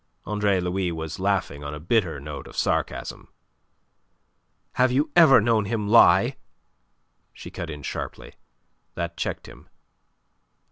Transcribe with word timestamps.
Andre 0.25 0.59
Louis 0.59 0.91
was 0.91 1.19
laughing 1.19 1.63
on 1.63 1.75
a 1.75 1.79
bitter 1.79 2.19
note 2.19 2.47
of 2.47 2.57
sarcasm. 2.57 3.27
"Have 4.71 4.91
you 4.91 5.11
ever 5.15 5.39
known 5.39 5.65
him 5.65 5.87
lie?" 5.87 6.37
she 7.31 7.51
cut 7.51 7.69
in 7.69 7.83
sharply. 7.83 8.33
That 8.95 9.15
checked 9.15 9.45
him. 9.47 9.69